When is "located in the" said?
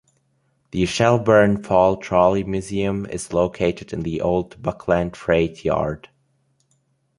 3.33-4.19